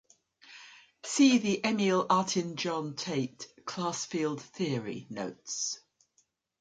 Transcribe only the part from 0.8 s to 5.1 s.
See the Emil Artin-John Tate "Class Field Theory"